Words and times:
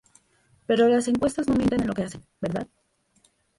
Pero 0.65 0.87
las 0.89 1.07
encuestas 1.09 1.47
no 1.47 1.53
mienten 1.53 1.81
en 1.81 1.87
lo 1.87 1.93
que 1.93 2.01
hacen 2.01 2.25
¿Verdad?". 2.39 2.65